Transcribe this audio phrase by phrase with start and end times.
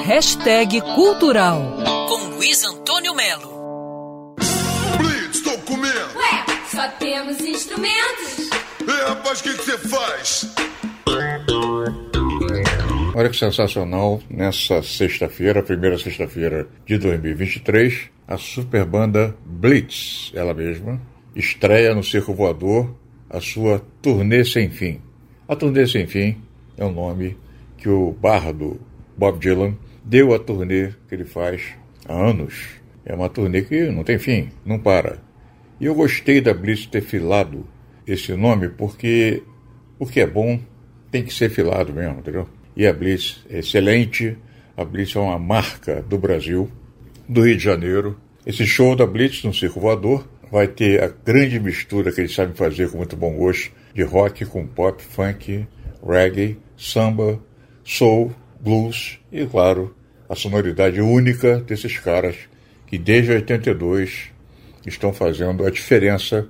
[0.00, 1.76] Hashtag Cultural
[2.08, 4.34] com Luiz Antônio Melo.
[4.98, 6.16] Blitz, tô comendo.
[6.16, 8.50] Ué, só temos instrumentos.
[8.88, 10.54] É, rapaz, o que você faz?
[13.14, 21.00] Olha que sensacional, nessa sexta-feira, primeira sexta-feira de 2023, a super banda Blitz, ela mesma,
[21.36, 22.92] estreia no Circo Voador
[23.30, 25.00] a sua Turnê Sem Fim.
[25.46, 26.42] A Turnê Sem Fim
[26.76, 27.36] é o nome
[27.76, 28.80] que o bardo
[29.16, 31.62] Bob Dylan deu à turnê que ele faz
[32.06, 32.80] há anos.
[33.04, 35.18] É uma turnê que não tem fim, não para.
[35.80, 37.66] E eu gostei da Blitz ter filado
[38.06, 39.42] esse nome porque
[39.98, 40.60] o que é bom
[41.10, 42.48] tem que ser filado mesmo, entendeu?
[42.76, 44.36] E a Blitz é excelente,
[44.76, 46.70] a Blitz é uma marca do Brasil,
[47.28, 48.18] do Rio de Janeiro.
[48.46, 52.54] Esse show da Blitz no Circo Voador vai ter a grande mistura que eles sabem
[52.54, 55.66] fazer com muito bom gosto de rock com pop, funk,
[56.06, 57.40] reggae, samba,
[57.84, 59.94] soul, blues e, claro,
[60.28, 62.36] a sonoridade única desses caras
[62.86, 64.30] que desde 82
[64.86, 66.48] estão fazendo a diferença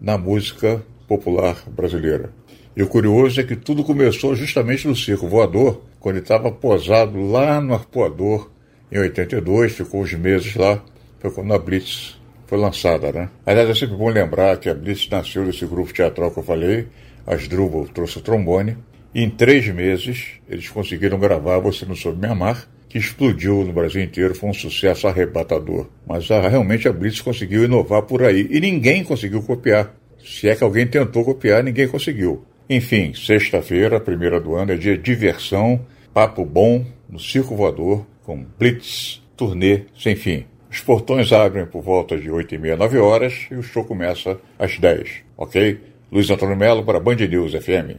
[0.00, 2.30] na música popular brasileira.
[2.76, 7.20] E o curioso é que tudo começou justamente no Circo Voador, quando ele estava posado
[7.20, 8.50] lá no Arpoador
[8.90, 10.82] em 82, ficou uns meses lá,
[11.18, 13.28] foi quando a Blitz foi lançada, né?
[13.44, 16.88] Aliás, é sempre bom lembrar que a Blitz nasceu desse grupo teatral que eu falei,
[17.26, 18.76] as Drubal trouxe o trombone,
[19.14, 24.02] em três meses eles conseguiram gravar Você Não Soube Me Amar, que explodiu no Brasil
[24.02, 25.86] inteiro, foi um sucesso arrebatador.
[26.06, 29.94] Mas a, realmente a Blitz conseguiu inovar por aí, e ninguém conseguiu copiar.
[30.18, 32.44] Se é que alguém tentou copiar, ninguém conseguiu.
[32.68, 38.44] Enfim, sexta-feira, primeira do ano, é dia de diversão, papo bom no Circo Voador, com
[38.58, 40.44] Blitz, turnê sem fim.
[40.70, 44.38] Os portões abrem por volta de 8 e meia, 9 horas e o show começa
[44.56, 45.80] às 10, ok?
[46.12, 47.98] Luiz Antônio Melo para Band News FM.